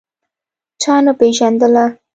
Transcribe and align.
چا 0.81 0.93
نه 1.05 1.11
پېژندله. 1.19 1.85